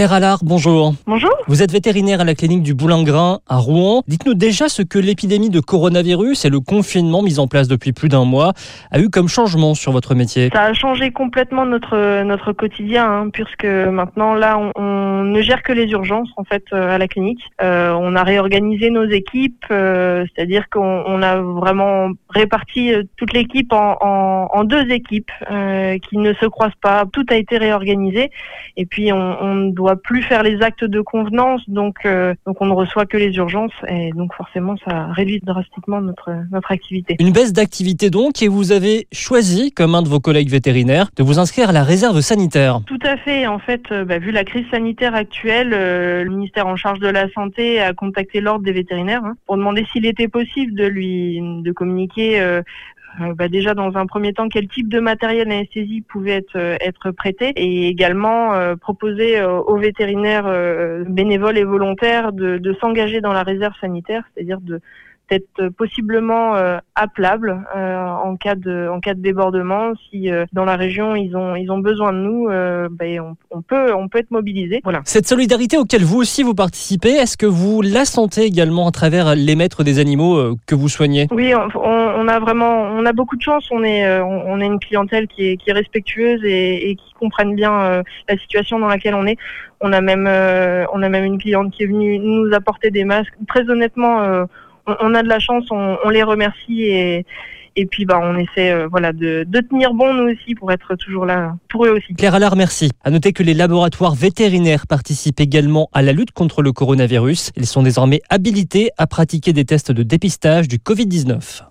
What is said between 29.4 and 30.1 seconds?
on ne doit